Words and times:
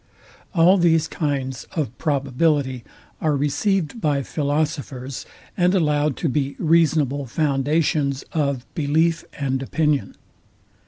All 0.55 0.79
these 0.79 1.07
kinds 1.07 1.65
of 1.75 1.95
probability 1.99 2.83
are 3.21 3.35
received 3.37 4.01
by 4.01 4.23
philosophers, 4.23 5.27
and 5.55 5.75
allowed 5.75 6.17
to 6.17 6.27
be 6.27 6.55
reasonable 6.57 7.27
foundations 7.27 8.23
of 8.31 8.65
belief 8.73 9.23
and 9.37 9.61
opinion. 9.61 10.15